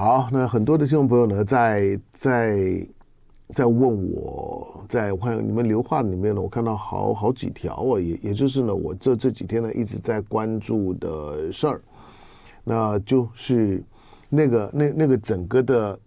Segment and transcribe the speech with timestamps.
[0.00, 2.88] 好，那很多的听众朋友呢，在在
[3.52, 11.82] 在问我，在我看你们留话里面呢，我看到好好几条啊，也也就是呢，我这这几天呢一直在关注的事儿，
[12.64, 13.84] 那就是
[14.30, 15.98] 那个那那个整个的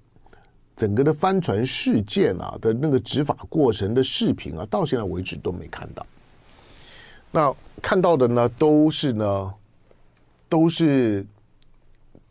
[0.76, 6.04] 整个的帆船事件啊的那个执法过程的视频啊，到现在为止都没看到。
[7.30, 9.54] 那看到的呢，都是呢，
[10.50, 11.24] 都是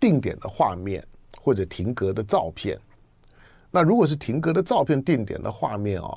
[0.00, 1.06] 定点的画面。
[1.44, 2.78] 或者停格的照片，
[3.72, 6.16] 那如果是停格的照片、定点的画面啊，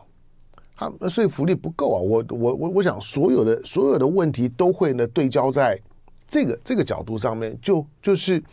[1.00, 2.00] 它说服力不够啊！
[2.00, 5.80] 我我我我想，所有的所有的问题都会呢对焦在
[6.28, 8.44] 这个这个角度上面，就就是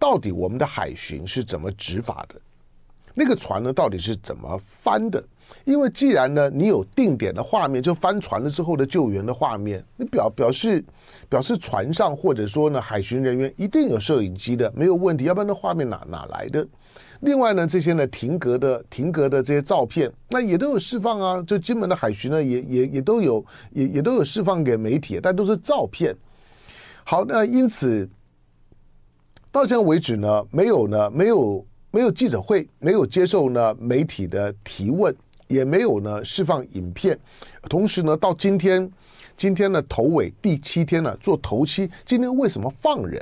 [0.00, 2.40] 到底我们的海巡是怎么执法的？
[3.14, 5.22] 那个船呢，到底是怎么翻的？
[5.64, 10.84] 因为既然呢，你有定点的画面，就翻船了之后的救援的画面，你表表示
[11.28, 16.66] 表示船上或者说呢，海巡人员一定有摄影机的，没有问题，要不然那画面哪哪来的？
[17.20, 26.16] 另外呢，这些呢停格的停格的这些照片，那也都有释放啊，就金门的海巡呢，也也也都有也也都有释放给媒体，但都是照片。
[27.04, 28.08] 好，那因此
[29.52, 35.14] 到现在为止呢，没有呢，没有没有记者会，没有接受呢媒体的提问。
[35.50, 37.18] 也没有呢释放影片，
[37.68, 38.88] 同时呢到今天，
[39.36, 43.20] 今天呢头尾第七天呢做头七，今天为什么放人？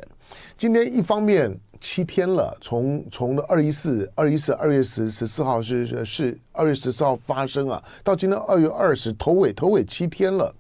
[0.58, 10.54] 今天一方面七天了，从从二一四二一四二月十十四号是是是二月十四号发生啊，到今天二月二十头尾头尾七天了，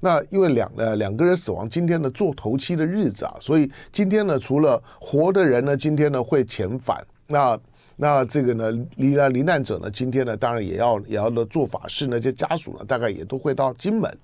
[0.00, 7.58] 那因为两呃两个人死亡，今天呢做头七的日子啊，所以今天呢除了活的人呢，今天呢会遣返那。
[7.96, 14.18] 那这个呢，罹难罹难者呢，今天呢，当然也要也要的做法事呢，这家属呢，大概也都会到金门。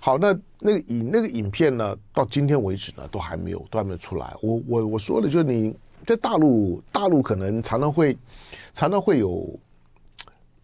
[0.00, 4.34] 好，那那个影那个影片呢，到今天为止呢，都还没有都还没有出来。
[4.40, 8.16] 我我我说的就是你在大陆大陆可能常常会
[8.72, 9.58] 常常会有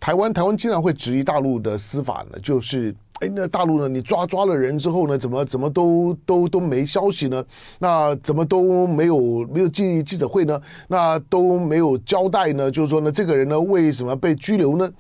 [0.01, 2.95] 台湾台湾经常会质疑大陆的司法呢，就是。
[3.23, 3.89] 哎，那大陆呢？
[3.89, 5.17] 你抓抓了人之后呢？
[5.17, 7.45] 怎么怎么都都都没消息呢？
[7.79, 10.61] 那怎么都没有没有记记者会呢？
[10.89, 12.69] 那都没有交代呢？
[12.69, 14.93] 就是说呢，这个人呢，为什么被拘留呢？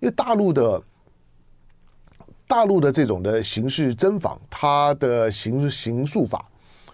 [0.00, 0.82] 因为大陆的
[2.46, 6.44] 大陆的这种的刑事侦防，它的刑刑诉法，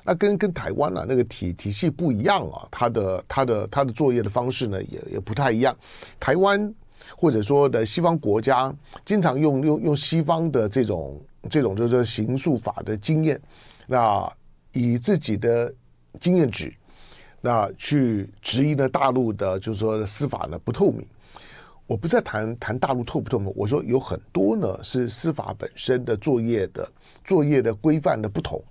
[0.05, 5.77] 那跟跟台湾啊那个体体系不一样啊，它的它的它的作业的方式呢，也也不太一样。
[6.21, 6.73] 台湾。
[7.17, 11.21] 或者说的西方国家经常用用用西方的这种
[11.51, 13.41] 这种就是说刑诉法的经验，
[13.87, 14.31] 那
[14.73, 15.73] 以自己的
[16.21, 16.73] 经验值，
[17.41, 21.07] 那去质疑呢大陆的就是说司法呢不透明。
[21.87, 26.87] 我不再谈谈大陆透不透明，我说有很多呢是司法本身的作业的
[27.25, 28.63] 作业的规范的不同。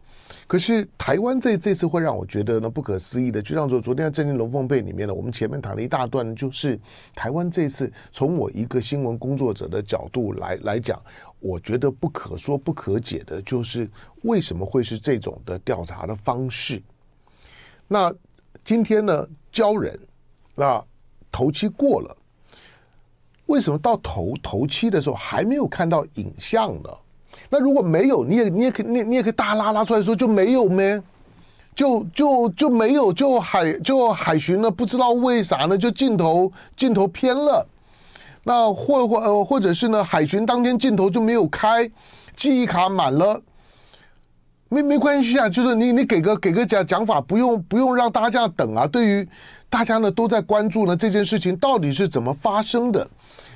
[0.47, 6.79] 可是台湾这这次会让我觉得呢不可思议的，就像说昨天在《震惊龙凤被》里面呢，我们前面谈了一大段，就是
[7.13, 11.01] 台湾这次从我一个新闻工作者的角度来来讲，
[11.41, 13.89] 我觉得不可说不可解的，就是
[14.23, 16.81] 为什么会是这种的调查的方式？
[17.85, 18.13] 那
[18.63, 19.99] 今天呢，交人，
[20.55, 20.81] 那
[21.29, 22.15] 头七过了，
[23.47, 26.89] 为什么到头头七的时候还没有看到影像呢？
[27.49, 31.01] 那如果没有，你也你也可你你也可以大拉拉出来说就没有咩？
[31.75, 34.71] 就就就没有，就海就海巡呢？
[34.71, 35.77] 不知道为啥呢？
[35.77, 37.67] 就镜头镜头偏了，
[38.43, 40.03] 那或或呃或者是呢？
[40.03, 41.87] 海巡当天镜头就没有开，
[42.35, 43.39] 记忆卡满了，
[44.69, 48.87] 没没关系啊，就是你你给个给个讲讲法，不用不用让大家等啊。
[48.87, 49.29] 对于
[49.69, 53.07] 大家呢都在关注呢这件事情到底是怎么发生的。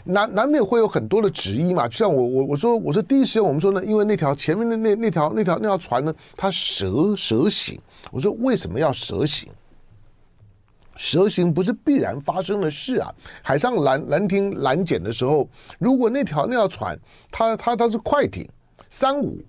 [0.03, 7.79] 难难免会有很多的质疑嘛，就像我我我说我说第一时间我们说呢，因为那条前面的那那条那条那条船呢，它蛇蛇形，
[8.11, 9.49] 我说为什么要蛇形？
[10.97, 13.09] 蛇形不是必然发生的事啊。
[13.41, 15.47] 海上拦拦停拦检的时候，
[15.79, 16.99] 如果那条那条船
[17.31, 18.47] 它它它是快艇
[18.89, 19.39] 三五，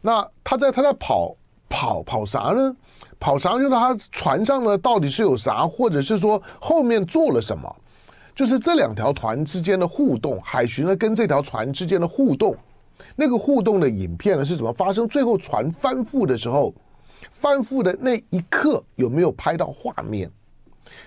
[0.00, 1.34] 那它在它在跑
[1.68, 2.76] 跑跑啥呢？
[3.18, 7.74] 跑啥就是它船上呢到底是有啥，或者是说后面做了什么？
[8.34, 12.56] 就是这两条船之间的互动，海巡呢跟这条船之间的互动，
[13.14, 15.06] 那个互动的影片呢是怎么发生？
[15.06, 16.74] 最后船翻覆的时候，
[17.30, 20.30] 翻覆的那一刻有没有拍到画面？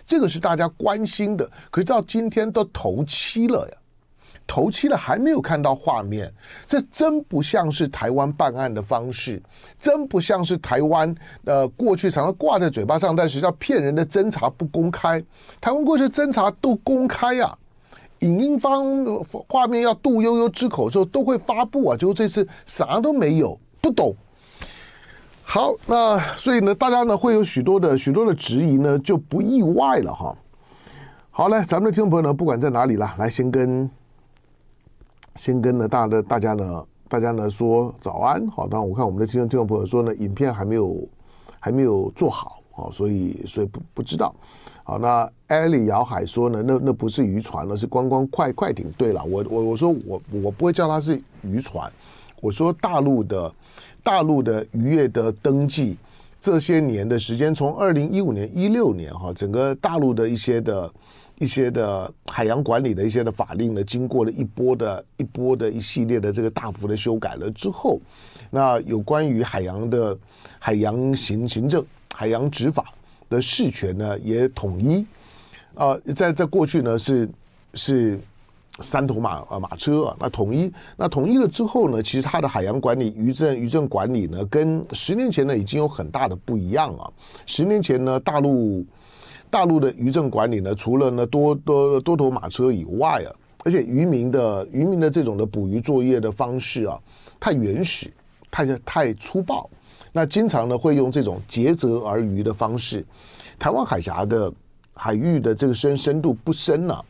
[0.05, 1.49] 这个是大家关心的。
[1.71, 3.77] 可是到今天都头七了呀。
[4.47, 6.31] 头七了还没有看到画面，
[6.65, 9.41] 这真不像是台湾办案的方式，
[9.79, 11.13] 真不像是台湾
[11.45, 15.19] 呃过去常常挂在嘴巴上，但是要骗人的侦查不公开。
[15.59, 17.57] 台湾过去侦查都公开啊，
[18.19, 18.85] 影音方
[19.49, 24.15] 画面要杜悠悠之口的时候都会发布啊，结果这次啥都没有，不懂。
[25.47, 30.35] 好，那所以呢，大家呢会有许多的许多的质疑呢，就不意外了哈。
[31.29, 33.89] 好嘞，咱们的听众朋友呢，不管在哪里啦，来先跟
[35.35, 38.47] 先跟呢大的大家呢，大家呢说早安。
[38.47, 41.07] 好，那我看我们的听众听众朋友说呢，影片还没有
[41.59, 44.33] 还没有做好，好，所以所以不不知道。
[44.83, 48.85] 好，那艾利姚海说呢，那那不是渔船了，是观光快快艇。
[48.97, 51.91] 对了，我我我说我我不会叫它是渔船，
[52.39, 53.53] 我说大陆的
[54.03, 55.97] 大陆的渔业的登记，
[56.39, 60.91] 这些年的时间，从二零一五年一六年哈，整个大陆的一些的
[61.39, 67.99] 一些的海洋管理的一些的法令呢，经过了一波的一波的一系列的这个大幅的修改了之后，
[68.49, 70.17] 那有关于海洋的
[70.59, 72.85] 海洋行行政、海洋执法。
[73.27, 75.03] 的事权呢也统一，
[75.73, 77.27] 啊，在在过去呢是
[77.73, 78.19] 是
[78.81, 87.11] 三头马啊马车啊，那统一那统一了之后呢，其实它的海洋管理、渔政渔政管理呢，跟十年前呢已经有很大的不一样啊。
[87.47, 88.85] 十年前呢，大陆
[89.55, 93.31] 大陆的渔政管理呢，除了呢多多多头马车以外啊，
[93.63, 96.99] 而且渔民的渔民的这种的捕鱼作业的方式啊，
[97.39, 98.11] 太原始，
[98.51, 99.69] 太太粗暴。
[100.11, 103.05] 那经常呢会用这种竭泽而渔的方式，
[103.57, 104.51] 台湾海峡的
[104.93, 107.05] 海域的这个深深度不深呢，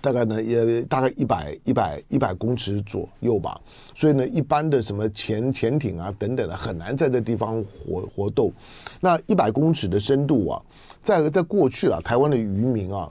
[0.00, 3.60] 大概呢也大概一百一百一百公尺左右吧，
[3.94, 8.52] 所以呢一般的什么潜潜艇啊等等的很难在这地方活活动。
[9.00, 10.62] 那一百公尺的深度啊，
[11.02, 13.10] 在在过去啊，台湾的渔民啊，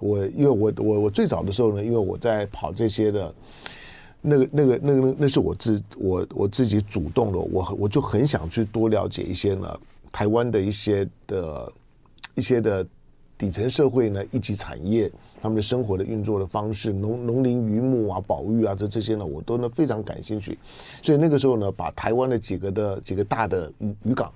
[0.00, 3.34] 我因为我我我最早的时候呢，因为我在跑这些的。
[4.22, 9.80] 那个、那个、那个、那那是我自我我自己主动的，我我就很想去多了解一些呢，
[10.12, 11.72] 台湾的一些的、
[12.34, 12.86] 一些的
[13.40, 15.10] 底层社会呢，一级产业
[15.40, 20.58] 他们的生活的运作的方式，农农林渔牧啊、保育啊，这这些呢，我都呢非常感兴趣。
[21.02, 24.30] 所以那个时候呢，把台湾的几个的几个大的渔渔港，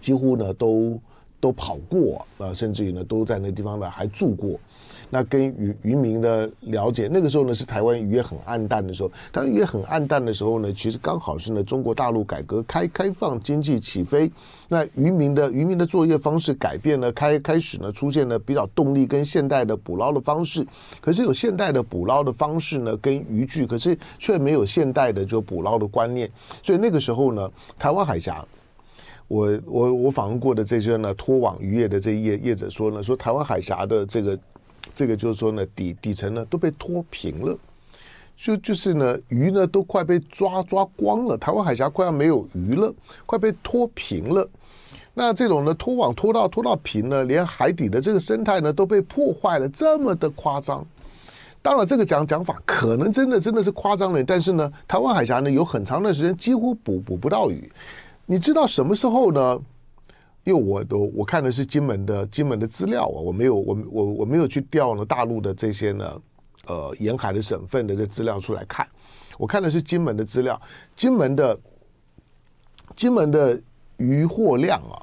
[0.00, 1.00] 几乎呢都
[1.38, 4.58] 都跑过啊，甚至于呢都在那地方呢还住过。
[5.14, 9.12] 那跟渔渔民的了解，那个时候呢是台湾渔业很暗淡的时候。
[9.30, 14.32] 当渔业很暗淡的时候呢，其实刚好是呢中国大陆改革开开放、经济起飞，
[14.68, 20.66] 那渔民的渔民的作业方式改变呢，开开始呢出现了比较动力跟现代的捕捞的方式。
[20.98, 26.26] 可是有现代的捕捞的方式呢，跟渔具，可是却没有现代的就捕捞的观念。
[26.62, 28.42] 所以那个时候呢，台湾海峡，
[29.28, 34.38] 我我我访问过的这些呢拖网渔业的这业业者说呢，说台湾海峡的这个。
[34.94, 37.56] 这个就是说呢，底底层呢都被拖平了，
[38.36, 42.92] 就就是呢鱼呢都快被抓抓光了，台湾海峡快要没有鱼了，
[43.24, 44.48] 快被拖平了。
[45.14, 50.84] 那这种呢拖网拖到拖到平呢，连海底的这个生态呢都被破坏了，这么的夸张。
[51.62, 57.70] 当然这个讲讲法可能真的真的是夸张了，但是呢，台湾海峡呢有很长的时间几乎捕捕不到鱼。
[58.26, 59.60] 你知道什么时候呢？
[60.44, 66.20] 因为我都我看的是金门的金门的资料啊，我没有我我我没有去调呢大陆的这些呢，
[66.66, 68.84] 呃沿海的省份的这资料出来看，
[69.38, 70.60] 我看的是金门的资料，
[70.96, 71.56] 金门的
[72.96, 73.60] 金门的
[73.98, 74.98] 渔获量啊，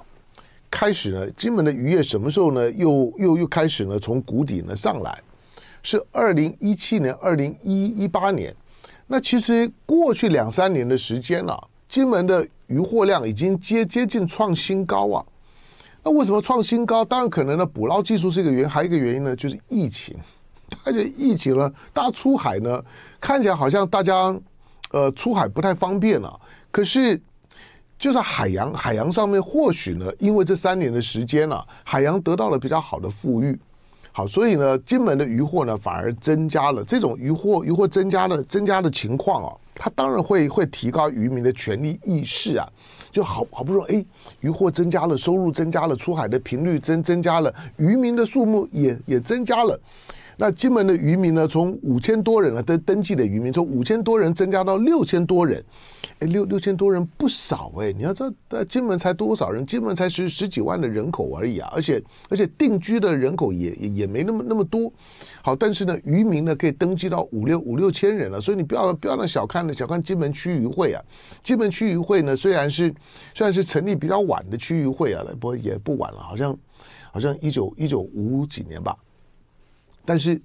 [0.70, 2.70] 开始呢，金门的渔业什么时候呢？
[2.72, 5.24] 又又又开始呢从谷底呢上来，
[5.82, 8.54] 是二零一七年、二零一一八年，
[9.08, 12.46] 那其实过去两三年的时间了，啊，金门的。
[12.70, 15.26] 渔获量已经接接近创新高啊！
[16.10, 17.06] 那为什么创新高？
[17.06, 20.18] 当然可能呢，捕捞技术是一个原因，还有一个原因呢，就是疫情。
[20.84, 22.84] 而且疫情呢，大家出海呢，
[23.22, 24.36] 看起来好像大家
[24.92, 26.40] 呃出海不太方便了。
[26.72, 27.22] 可是，
[28.00, 33.60] 就是海洋海洋上面，或许呢，因为这三年的时间了，海洋得到了比较好的富裕，
[34.12, 36.84] 好，所以呢，金门的渔获呢反而增加了。
[36.84, 39.56] 这种渔获渔获增加了增加的情况啊。
[39.76, 42.68] 它当然会会提高渔民的权利意识啊，
[43.12, 44.06] 就好好不容易哎，
[44.42, 49.80] 渔获增加了，收入增加了，出海的频率增增加了，渔民的数目也也增加了。
[50.42, 55.62] 那金门的渔民呢，从五千多人啊，登登记的渔民从五千多人增加到六千多人，
[56.20, 57.92] 哎，六六千多人不少哎。
[57.92, 59.66] 你要知道，金门才多少人？
[59.66, 64.90] 金门才十十几万的人口而已啊，而且而且定居的人口也也也没那么那么多。
[65.42, 71.04] 好，但是呢，渔民呢可以登记到五六五六千人了，所以你不要不要那小看了小看金门区渔会啊。
[71.44, 72.88] 金门区渔会呢，虽然是
[73.36, 76.58] 虽然是成立比较晚的区渔会啊，不过也不晚了，好像
[77.12, 78.96] 好像一九一九五几年吧。
[80.10, 80.42] 但是，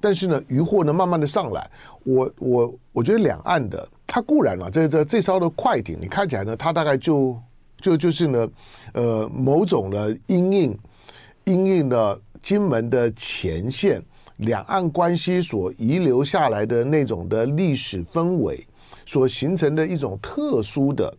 [0.00, 1.70] 但是呢，渔获呢慢慢的上来，
[2.04, 7.38] 我我我觉得两岸的它固然了，这这这艘的快艇，你看起来呢，它大概就
[7.76, 8.48] 就就是呢，
[8.94, 10.78] 呃，某种的阴影，
[11.44, 14.02] 阴影的金门的前线
[14.38, 18.66] 两岸关系所遗留下来的那种的历史氛围，
[19.04, 21.14] 所形成的一种特殊的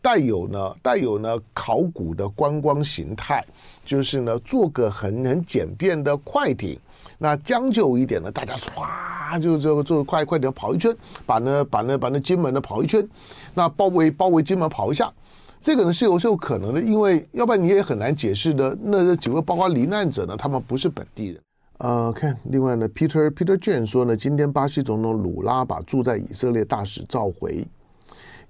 [0.00, 3.44] 带有呢带有呢考古的观光形态，
[3.84, 6.78] 就是呢做个很很简便的快艇。
[7.18, 10.94] 那将就一点呢，大家唰就就就快快点跑一圈，
[11.24, 13.06] 把那把那把那金门呢跑一圈，
[13.54, 15.12] 那包围包围金门跑一下，
[15.60, 18.76] 这个呢是有是有可能的，因为要不然你也很难解释的。
[18.80, 21.40] 那几位包括罹难者呢，他们不是本地人。
[21.78, 27.66] 呃，看另外呢，Peter Peter jan 说呢，今天巴西总统鲁拉把驻在以色列大使召回。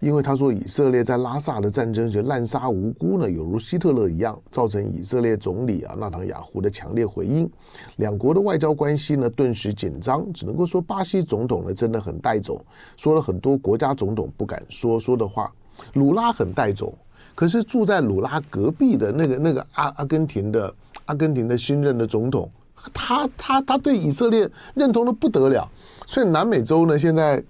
[0.04, 7.48] 因为他说以色列在拉萨的战争就滥杀无辜呢，有如希特勒一样，造成以色列总理啊纳坦雅胡的强烈回应，
[7.96, 12.62] 两国的外交关系呢顿时紧张，只能够说巴西总统呢真的很带种，
[12.98, 15.50] 说了很多国家总统不敢说说的话。
[15.94, 16.92] 鲁拉很带种，
[17.34, 20.74] 可是住在鲁拉隔壁的那个那个阿阿根廷的
[21.06, 22.50] 阿根廷的新任的总统，
[22.92, 25.66] 他他他对以色列认同的不得了，
[26.06, 27.42] 所以南美洲呢现在。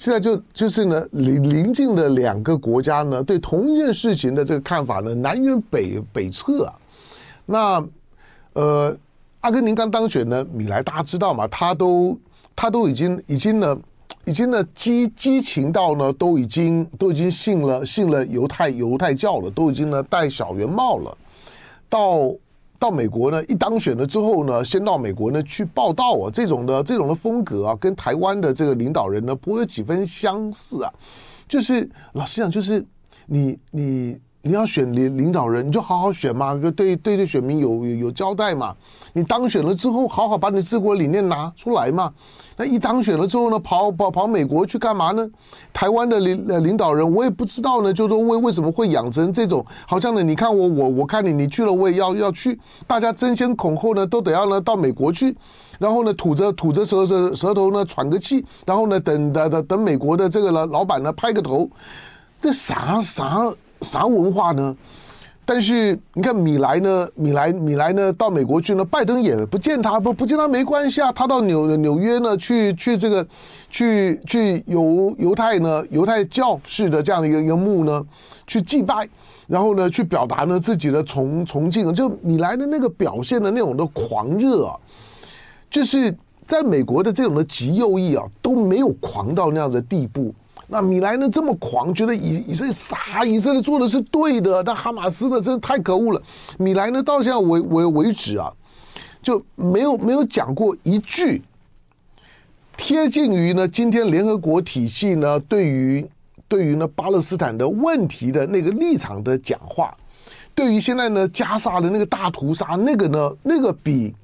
[0.00, 6.72] 现在就就是呢，邻邻近的两个国家呢，对同一件事情的这个看法呢，南辕北北辙啊。
[7.44, 7.86] 那
[8.54, 8.96] 呃，
[9.40, 11.46] 阿根廷刚当选呢，米莱大家知道嘛？
[11.48, 12.18] 他都
[12.56, 13.78] 他都已经已经呢，
[14.24, 21.14] 已经呢激激情到呢，都已经都已经信了信了犹太犹太教了，都已经呢戴小圆帽了，
[21.90, 22.34] 到。
[22.80, 30.90] 到美国呢，一当选了之后呢，先到美国呢去报道啊，这种的这种的风格啊，跟台湾的这个领导人呢，颇有几分相似啊。
[31.46, 32.82] 就是老实讲，就是
[33.26, 38.74] 你你你要选领领导人，你就好好选嘛，对对对选民有有有交代嘛。
[39.12, 42.12] 你当选了之后，好好把你治国理念拿出来嘛。
[42.56, 45.28] 那一当选了之后呢，跑跑跑美国去干嘛呢？
[45.72, 55.36] 台湾的领呃领导人，我也不知道呢，就是说为为什么会养成这种，好像呢，你看我我我看你你去了，我也要要去，大家争先恐后呢，都得要呢到美国去，
[55.78, 61.68] 然后呢吐着吐着舌舌舌头呢喘个气，然后呢等等等等美国的这个老老板呢拍个头，
[62.40, 63.52] 这啥啥
[63.82, 64.76] 啥文化呢？
[65.46, 71.10] 但是你看米莱呢，米莱米莱呢到美国去呢，拜登也不见他，不不见他没关系啊。
[71.10, 73.26] 他到纽纽约呢去去这个
[73.68, 78.00] 去去犹犹太呢犹太教式的这样的一个一个墓呢
[78.46, 79.08] 去祭拜，
[79.48, 81.92] 然后呢去表达呢自己的崇崇敬。
[81.92, 84.76] 就米莱的那个表现的那种的狂热啊，
[85.68, 86.14] 就是
[86.46, 90.32] 在美国的这种的极右翼啊都没有狂到那样的地步。
[90.72, 96.22] 那米莱呢这么狂，觉得以以色列啥以色列做的是对的，但哈马斯呢真的太可恶了。
[96.58, 98.52] 米莱呢到现在为为为止啊，
[99.20, 101.42] 就没有没有讲过一句
[102.76, 106.08] 贴近于呢今天联合国体系呢对于
[106.46, 109.92] 对于呢巴勒斯坦的问题的那个立场的讲话，
[110.54, 114.14] 对于现在呢加沙的那个大屠杀，那个呢那个比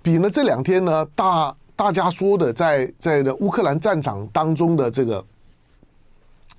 [0.00, 5.22] 比呢这两天呢大大家说的在在的乌克兰战场当中的这个。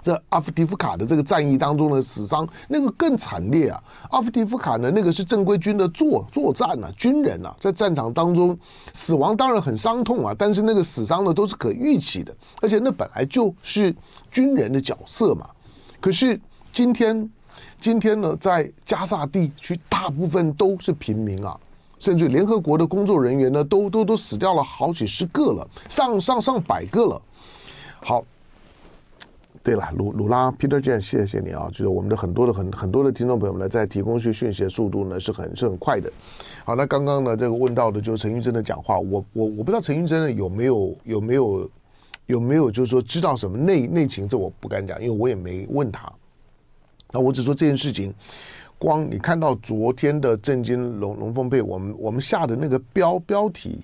[0.01, 3.83] 这阿夫迪夫卡的这个战役当中的死伤，那个更惨烈啊！
[4.09, 8.57] 阿夫迪夫卡呢，那个是正规军的作作战啊，军人啊，在战场当中
[8.93, 13.95] 死亡当然很伤痛啊，但是那个死伤呢都是可预期的，而且那本来就是
[14.31, 15.47] 军人的角色嘛。
[15.99, 16.39] 可是
[16.73, 17.29] 今天，
[17.79, 21.55] 今天呢，在加萨地区大部分都是平民啊，
[21.99, 27.21] 甚至联合国的工作人员呢，都都都死掉了好几十个了，上上上百个了。
[28.03, 28.23] 好。
[29.63, 31.67] 对了，鲁鲁拉 Peter Jen，谢谢你啊！
[31.69, 36.11] 就是我们的很多的很很多的听众朋友们呢，在提供些讯息的速度呢是很是很快的。
[36.65, 41.69] 好，那刚刚呢这个问到的就是陈玉珍的讲话，我我我不知道陈玉珍呢有没有有没有
[42.25, 46.11] 有没有就是说知道什么内内情，这我不敢讲，因为我也没问他。
[47.11, 48.11] 那我只说这件事情，
[48.79, 53.81] 光你看到昨天的震惊龙龙凤配，我们我们下的那个标标题，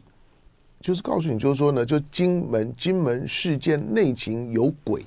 [0.81, 5.05] 就是告诉你，就是说呢，就金门金门事件内情有鬼。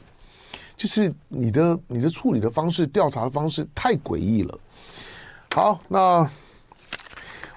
[0.81, 4.59] 就是你的你的处理的方式，调查的方式太诡异了。
[5.55, 6.27] 好，那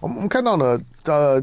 [0.02, 1.42] 我们我们看到呢，呃，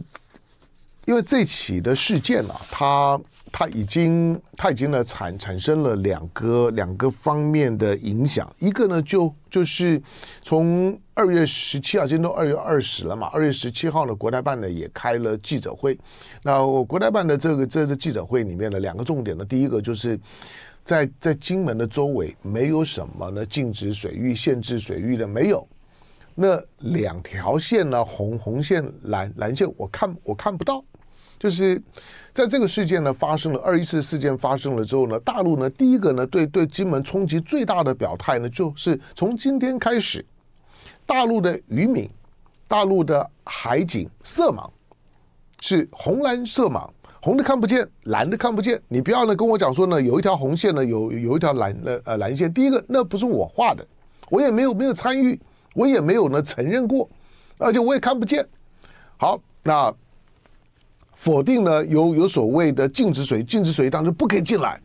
[1.07, 3.19] 因为这起的事件啊，它
[3.51, 8.55] 它已经它已经呢产产生了两个两个方面的影响。
[8.59, 9.99] 一个呢，就就是
[10.43, 15.99] 从二月十七号，今天都二月二十了嘛，二月十七号呢，国台办呢也开了记者会。
[16.43, 20.21] 那我国台办的这个这个记者会里面的两个重点呢，第一个就是。
[20.91, 25.65] 在在金门的周围没有什么呢，禁止水域、限制水域的没有。
[26.35, 30.85] 那两条线呢，红红线、蓝蓝线，我看我看不到。
[31.39, 31.81] 就是
[32.33, 40.27] 在这个事件呢发生了二一次事件发生了之后呢，大陆呢第一个呢对对金门冲击最大的表态呢，就是从今天开始，
[41.07, 42.11] 大陆的渔民、
[42.67, 44.69] 大陆的海警色盲
[45.61, 46.91] 是红蓝色盲。
[47.23, 48.81] 红的看不见，蓝的看不见。
[48.89, 52.53] 你不要呢跟我讲说呢，有一条红线呢，有有一条蓝的呃蓝线。
[52.53, 53.87] 第一个，那不是我画的，
[54.31, 55.39] 我也没有没有参与，
[55.75, 57.09] 我也没有呢承认过，
[57.59, 58.47] 而且我也看不见。
[59.19, 59.95] 好，那
[61.15, 64.81] 否定呢有有所谓的禁止水禁止水当中不可以进来，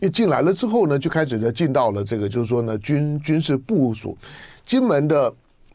[0.00, 4.16] 一进来了之后呢，就开始呢进到了这个就是说呢军军事部署，
[4.64, 5.34] 金门的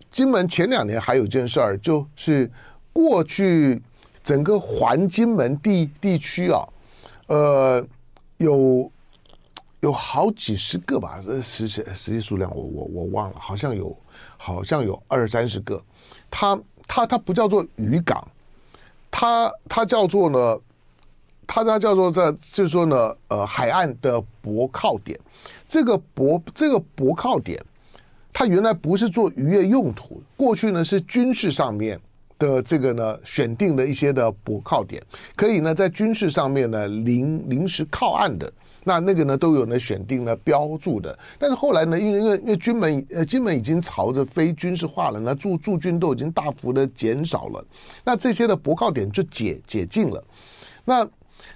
[0.09, 2.49] 金门前两年还有件事儿，就是
[2.93, 3.81] 过去
[4.25, 6.67] 整个环金门地地区啊，
[7.27, 7.87] 呃
[8.37, 8.91] 有。
[9.81, 13.95] 有好几十个吧，实实实际数量我我我忘了，好像有
[14.35, 15.79] 好像有二三十个。
[16.31, 18.27] 它它它不叫做渔港，
[19.11, 20.59] 它它叫做呢，
[21.45, 25.19] 它它叫做在就是说呢，呃，海岸的泊靠点。
[25.69, 27.63] 这个泊这个泊靠点，
[28.33, 31.99] 它原来不是做渔业用途，过去呢是军事上面
[32.37, 35.01] 的这个呢选定的一些的泊靠点，
[35.35, 38.51] 可以呢在军事上面呢临临时靠岸的。
[38.87, 47.65] 那那个呢都有呢选定呢标注的，但是后来呢，因为因为因为军门呃金门已经朝着非军事化了，那驻驻军都已经大幅的减少了，
[48.03, 50.23] 那这些的泊靠点就解解禁了。
[50.83, 51.03] 那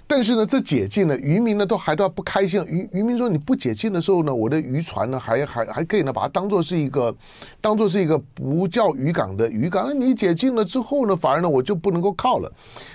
[0.06, 2.60] 但是呢，这解禁了，渔民呢都还都要不开心。
[2.66, 7.14] 渔渔民说，你不解禁的时候呢，我的渔船呢还还还可以呢把它当做是一个
[7.60, 9.86] 当做是一个不叫渔港的渔港。
[9.86, 12.52] 那你解禁了之后呢，反而呢我就不能够靠了。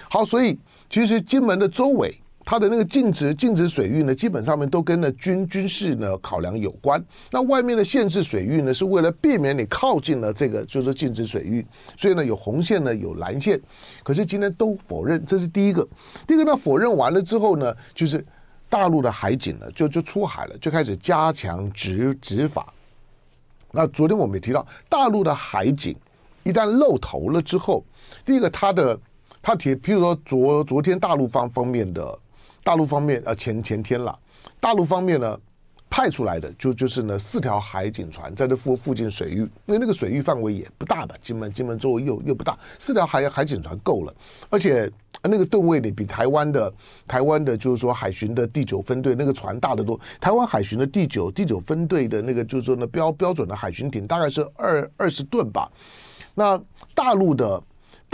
[0.09, 0.57] 好，所以
[0.89, 2.13] 其实金门的周围。
[2.45, 7.03] 它的那个禁止禁止水域呢，基本上面都跟呢军军事呢考量有关。
[7.31, 11.65] 那外面的限制水域呢，是为了避免你靠近了这个就是禁止水域，
[11.97, 13.59] 所以呢有红线呢有蓝线。
[14.03, 15.85] 可是今天都否认，这是第一个。
[16.27, 18.23] 第一个呢否认完了之后呢，就是
[18.69, 22.71] 大陆的海警呢就就出海了，就开始加强执执法。
[23.71, 25.95] 那昨天我们也提到，大陆的海警
[26.43, 27.83] 一旦露头了之后，
[28.23, 28.99] 第一个他的
[29.41, 32.19] 他提，譬如说昨昨天大陆方方面的。
[32.65, 34.17] 大陆方面，呃，前前天了，
[34.59, 35.39] 大陆方面呢，
[35.87, 44.11] 派出来的就就是呢四条海警船在这附附近水域，因为那个水域范围也不大的，金门金门周围又又不大，四条海海警船够了，
[44.49, 46.73] 而且那个吨位呢比台湾的
[47.07, 55.71] 台湾的就是说海巡的第九分队那个船大得多，台湾海巡的第九第九分队的那个就是说呢标标准的海巡艇大概是二二十吨吧，
[56.33, 56.59] 那
[56.95, 57.61] 大陆的。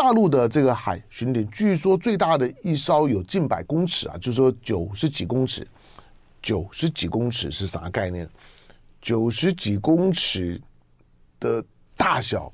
[0.02, 5.68] 大陆的这个海巡艇，据说最大的一艘有近百公尺啊，就是说九十几公尺，
[6.42, 8.28] 九十几公尺是啥概念？
[9.00, 10.60] 九十几公尺
[11.40, 11.64] 的
[11.96, 12.52] 大小，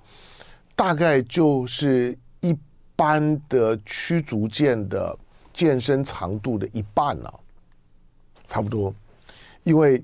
[0.75, 2.53] 大概就是一
[2.97, 5.17] 般的驱逐舰的
[5.53, 7.39] 舰身长度的一半了，
[8.43, 8.93] 差不多，
[9.63, 10.03] 因为。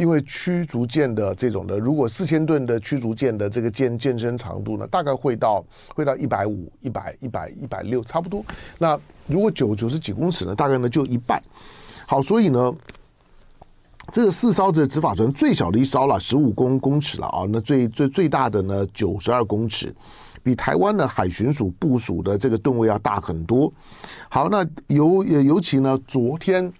[0.00, 5.62] 因为驱逐舰的这种的，如果四千吨的驱逐舰的这个舰舰身长度呢，大概会到
[5.94, 8.42] 会到一百五、一百、一百、一百六，差不多。
[8.78, 11.38] 那如果九九十几公尺呢，大概呢就一半。
[12.06, 12.72] 好，所以呢，
[14.10, 19.94] 这个四艘的执法船，最小的一艘了十五公公尺了啊，那最最最大的呢九十二公尺，
[20.42, 23.70] 比台湾的海巡署部署的这个吨位要大很多。
[24.30, 26.72] 好，那尤尤其呢，昨天。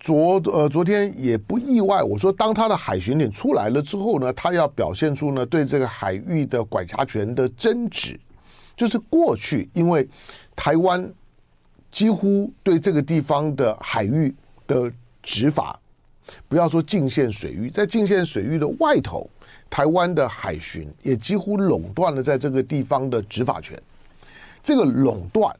[0.00, 8.18] 昨呃昨天也不意外，我说当他的海巡艇出来了之后呢，他要表现出呢对这个海域的管辖权的争执，
[8.76, 10.08] 就是过去因为
[10.54, 11.12] 台湾
[11.90, 14.32] 几乎对这个地方的海域
[14.68, 15.76] 的执法，
[16.46, 19.28] 不要说禁限水域，在禁限水域的外头，
[19.68, 23.76] 台湾的海巡也几乎垄断了在这个地方的执法权。
[24.62, 25.52] 这个垄断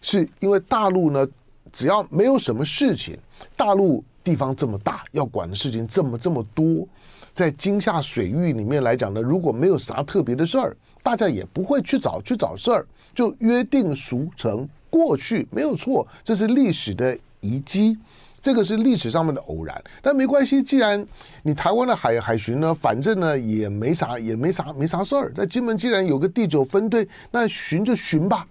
[0.00, 1.26] 是因为大陆呢，
[1.72, 3.18] 只要没有什么事情。
[3.56, 6.86] 大陆地方这么大，要管的事情这么这么多，
[7.34, 17.96] 在金厦水域里面来讲呢，如果没有啥特别的事儿，大家也不会去找去找事儿，就约定俗成过去没有错，这是历史的遗迹，
[18.42, 19.82] 这个是历史上面的偶然。
[20.02, 21.04] 但没关系，既然
[21.42, 28.46] 你台湾的海海巡呢，反正呢也没啥也没啥没啥事儿，在金门既然有个第九分队，那巡就巡吧。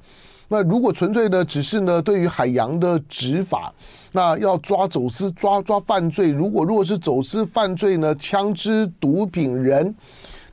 [0.51, 3.71] 那如果纯粹的只是呢，对于海洋的执法，
[4.11, 6.31] 那要抓走私、抓抓犯罪。
[6.31, 9.93] 如果如果是走私犯罪呢，枪支、毒品、人，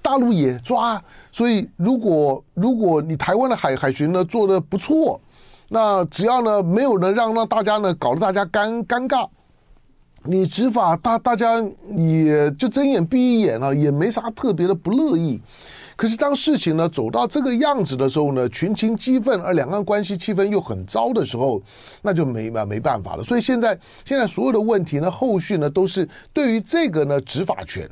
[0.02, 1.02] 大陆也抓。
[1.32, 5.18] 所以如果如果你台湾的海海巡呢做得不错，
[5.70, 9.26] 那只要呢没有人让让大家呢搞得大家尴尴尬，
[10.24, 11.64] 你执法大大家
[11.96, 15.40] 也就睁眼闭一眼了，也没啥特别的不乐意。
[15.96, 21.61] 可是当事情呢走到这个样子的时候呢，群情激愤，而两岸关系气氛又很糟的时候，
[22.02, 23.24] 那就没办没办法了。
[23.24, 27.88] 所以现在现在所有的问题呢，后续呢都是对于这个呢执法权，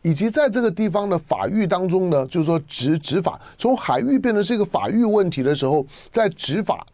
[0.00, 6.86] 以及在这个地方的法域当中呢，就是说执执法从海域变成是一个法域问题的时候，在执法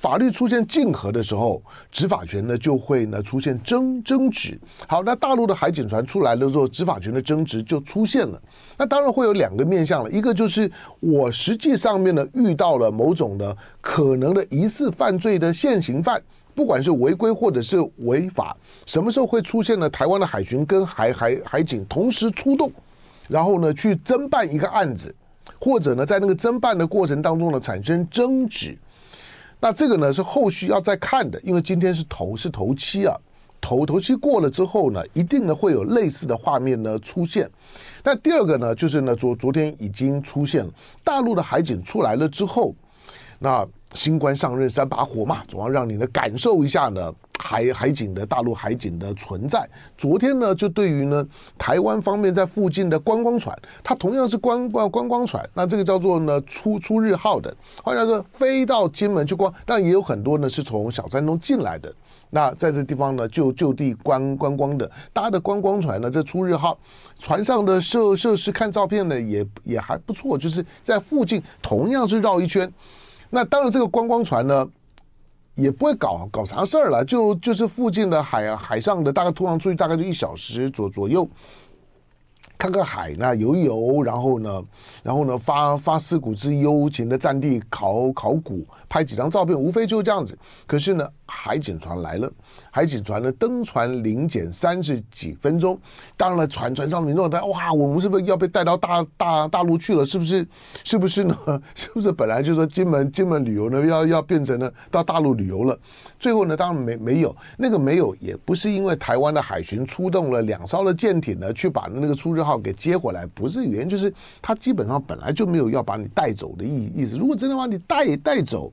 [0.00, 4.58] 法律出现竞合的时候，执法权呢就会呢出现争争执。
[4.86, 8.40] 好，那大陆的海警船出来了之后，执法权的争执就出现了。
[8.78, 16.18] 那当然会有两个面向了，一个就是我实际上面呢遇到了某种的可能的疑似犯罪的现行犯，
[16.54, 19.90] 不管是违规或者是违法，什么时候会出现呢？
[19.90, 22.72] 台湾的海巡跟海海海警同时出动，
[23.28, 25.14] 然后呢去侦办一个案子，
[25.60, 28.74] 或者呢在那个侦办的过程当中呢产生争执。
[29.60, 33.14] 那这个呢是后续要再看的，因为今天是头是头七啊，
[33.60, 37.48] 头头七过了之后呢，一定呢会有类似的画面呢出现。
[38.02, 40.72] 那第二个呢，就是呢昨昨天已经出现了，
[41.04, 42.74] 大陆的海警出来了之后，
[43.38, 47.12] 那新官上任三把火嘛，总要让你呢感受一下呢。
[47.40, 51.26] 海海警的大陆海警的存在，昨天呢，就对于呢
[51.56, 61.92] 台湾方面在附近的观光船，它同样是观观观光船，那这个叫做呢出出日号的，换句话说飞到金门去逛，但也有很多呢是从小山东进来的，
[62.28, 66.78] 那在这地方呢就就地观观光的搭的观光船呢，这出日号
[67.18, 72.70] 船上的设设施看照片呢也也还不错，就是在附近同样是绕一圈，
[73.30, 74.68] 那当然这个观光船呢。
[75.54, 81.28] 也不会搞搞啥事儿了，就就是附近的海海上的，大概通常出去大概就一小时左左右。
[82.56, 84.62] 看看海呢，游一游，然后呢，
[85.02, 90.38] 然后呢，发发思古之幽情的战地考考古，拍几张照片，无非就是这样子。
[90.66, 92.30] 可是呢，海警船来了，
[92.72, 95.78] 海警船呢登船临检三十几分钟，
[96.16, 100.04] 当然了，船船上民众在哇，我们是不是要被带到大大大陆去了？
[100.04, 100.46] 是不是？
[100.84, 101.36] 是不是呢？
[101.74, 105.78] 是不是本来就说金门金门旅游呢，要要变成了到大陆旅游了？
[106.18, 114.12] 最后呢，当然没没有那个没有，也不是因为台湾的海巡出动了两艘的舰艇呢，去把那个出日号给接回来，不是原因，就是
[114.42, 117.16] 他基本上本来就没有要把你带走的意意思。
[117.16, 118.72] 如果真的把你带带走，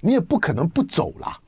[0.00, 1.38] 你也不可能不走啦。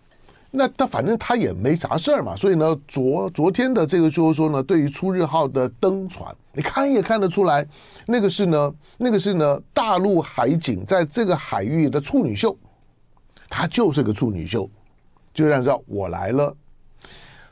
[0.59, 2.35] 那他反正他也没啥事儿嘛。
[2.35, 7.65] 所以呢，昨昨天的这个就是说呢，对于出日号的登船，你看也看得出来，
[8.07, 12.57] 那个是呢，那个是呢，大陆海警在这个海域的处女秀，
[13.49, 14.69] 他就是个处女秀。
[15.33, 16.53] 就这样知道我来了，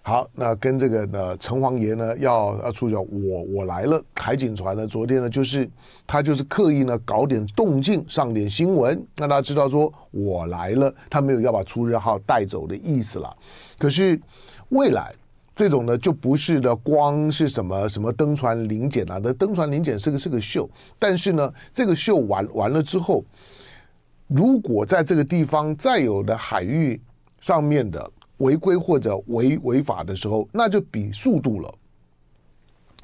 [0.08, 4.00] 好，那跟这个呢，城隍爷呢要要出去，我我来了。
[4.14, 5.68] 海警船呢，昨天呢就是
[6.06, 13.36] 他就是刻意呢搞点动静，上点新闻，让大家知道说我来了，他没有要把出日号带走的意思了。
[13.80, 14.16] 可是
[14.68, 15.12] 未来
[15.56, 23.24] 这种呢，就不是的，光是什么什么登船临检啊，那登船临检是个是个秀，但是呢，这个秀完完了之后，
[24.28, 27.00] 如果在这个地方再有的海域。
[27.38, 31.74] 上面的违规或者违违法的时候，那就比速度了。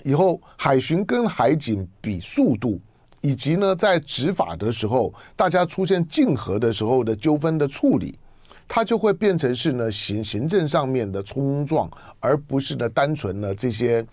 [0.05, 2.81] 以后海巡跟海警比速度，
[3.21, 8.18] 以及呢在执法的时候，大家出现竞合的时候的纠纷的处理，
[8.66, 11.90] 它就会变成是呢行行政上面的冲撞，
[12.21, 14.05] 而不是呢单纯的这些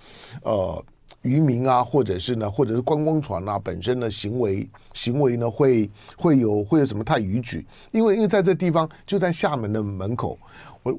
[0.43, 0.83] 呃。
[1.23, 7.67] 渔民啊，或者是呢，或者是观光船啊，本身的行为行为呢，会会有会有什么太逾矩？
[7.91, 10.39] 因为因为在这地方就在厦门的门口，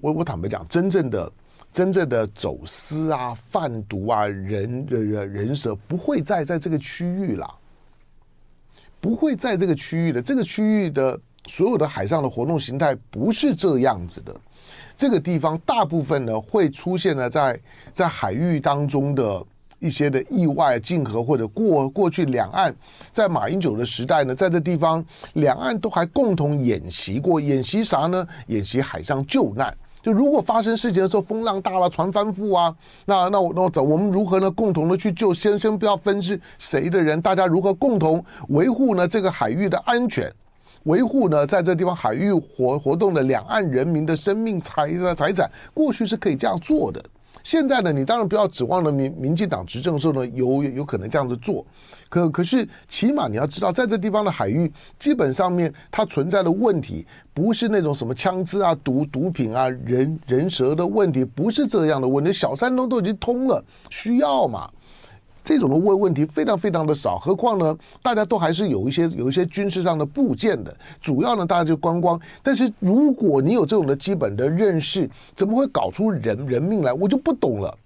[0.01, 1.33] 我我坦白讲，真正的
[1.73, 7.55] 真正的走私啊、贩毒啊、人人人蛇不会再在这个区域了，
[9.01, 14.35] 不会在这个区域的这个区域的所有的海上的活动形态不是这样子的，
[14.97, 17.61] 这个地方大部分呢会出现呢在
[17.93, 19.47] 在海域当中的。
[19.81, 22.73] 一些的意外竞合，或者过过去两岸
[23.11, 28.27] 在马英九的时代呢，在这地方两岸都还共同演习过，演习啥呢？
[28.47, 29.77] 演习海上救难。
[30.03, 34.51] 就如果发生事情的时候，风浪大了，船翻覆啊，那那我那我走，我们如何呢？
[34.51, 39.07] 共同的去救，先先不要分是谁的人，大家如何共同维护呢？
[39.07, 40.33] 这个海域的安全，
[40.85, 47.03] 维护呢，在这地方海域活活动的两岸人民的生命财财产，过去是可以这样做的。
[47.43, 51.65] 现在呢，你当然不要指望了民民进党执政的时候呢，有有可能这样子做，
[52.09, 62.33] 可可是起码你要知道，在这地方的海域，基本上面它存在的问题，不是那种什么枪支啊、毒毒品啊、人人蛇的问题，不是这样的问题。
[62.33, 64.71] 小山东都已经通了，需要嘛？
[65.51, 72.21] 这种的问问题非常非常的少，何况呢，大家都还是有一些有一些军事上的部件的，主要呢，大家就观光。
[72.41, 76.93] 但是如果你有这种的基本的认识，怎么会搞出人人命来？
[76.93, 77.77] 我就不懂了。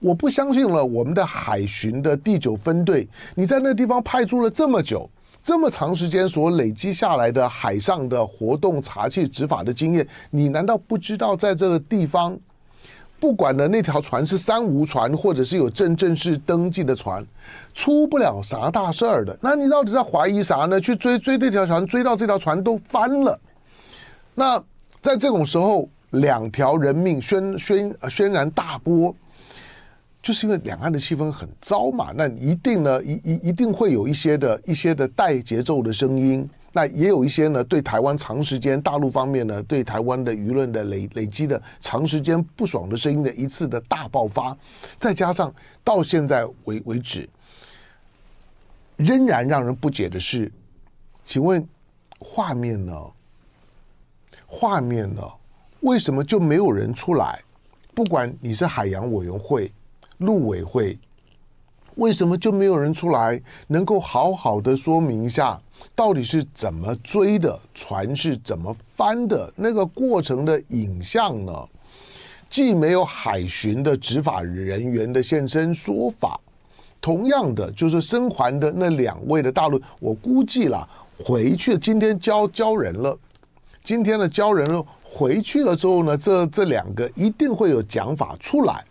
[0.00, 5.08] 我不相信了，我们的海巡的第九分队，你在那地方派驻了这么久，
[5.42, 12.38] 这么长时间所累积下来的海上的活动查缉执法的经验，你难道不知道在这个地方？
[13.20, 17.24] 不管呢，那条船是三无船，或者是有正正式登记的船，
[17.74, 19.38] 出不了啥大事儿的。
[19.42, 20.80] 那你到底在怀疑啥呢？
[20.80, 23.38] 去追追这条船，追到这条船都翻了。
[24.34, 24.58] 那
[25.02, 29.14] 在这种时候，两条人命轩轩轩然大波，
[30.22, 32.12] 就是因为两岸的气氛很糟嘛。
[32.16, 36.48] 那一定呢，一一一定会有一些的一些的带节奏的声音。
[36.72, 44.56] 那也有一些呢，对台湾长时间大陆方面呢，对台湾的舆论的累累积的长时间不爽的声音的一次的大爆发，
[44.98, 45.52] 再加上
[45.82, 47.28] 到现在为为止，
[48.96, 50.50] 仍然让人不解的是，
[51.24, 51.66] 请问
[52.18, 52.94] 画面呢？
[54.46, 55.22] 画面呢？
[55.80, 57.42] 为什么就没有人出来？
[57.94, 59.72] 不管你是海洋委员会、
[60.18, 60.98] 陆委会，
[62.00, 65.60] 为什么就没有人出来能够好好的说明一下？
[65.94, 67.60] 到底是怎么追的？
[67.74, 69.52] 船是怎么翻的？
[69.54, 71.52] 那个过程的影像呢？
[72.48, 76.40] 既没有海巡的执法人员的现身说法，
[77.02, 80.88] 同样的，就是生还的那两位的大陆，我估计了
[81.22, 83.16] 回去今天交交人了，
[83.84, 88.82] 今天的交人了，回去了之后呢，这这两个一定会有讲法出来。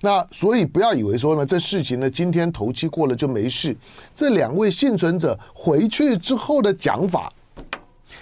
[0.00, 3.76] 那所以不要以为说呢，这事情呢，今天头七过了就没事。
[4.14, 7.32] 这两位幸存者回去之后的讲法，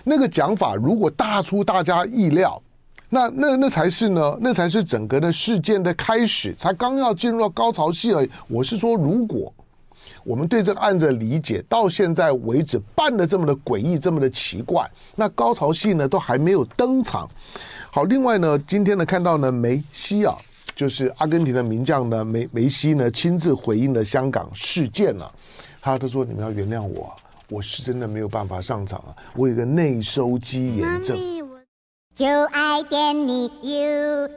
[0.04, 2.60] 那个讲法如果大出大家意料，
[3.10, 8.30] 那那那才是呢，那才是整个的事件的开始，才刚要进入到高潮戏而已。
[8.48, 9.52] 我是说，如果
[10.24, 17.28] 我们对这个案子的理解到现在为止办得这么的诡异，这么的奇怪，那高潮戏呢都还没有登场。
[17.90, 20.34] 好，另外呢，今天呢看到呢梅西啊。
[20.76, 25.32] 就是阿根廷的名将呢梅梅西呢亲自回应了香港事件了。
[25.80, 27.12] 他他说你们要原谅我
[27.48, 31.18] 我是真的没有办法上场啊我有个内收肌炎症。
[32.14, 34.28] 就爱点你 ufo